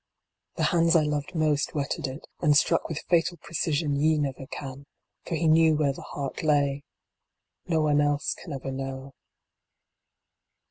[0.55, 4.87] The hands I loved most whetted it, and struck with fatal precision ye never can,
[5.25, 6.83] for he knew where the heart lay.
[7.67, 9.13] No one else can ever know.